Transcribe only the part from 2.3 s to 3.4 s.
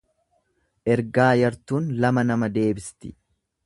nama deebisti.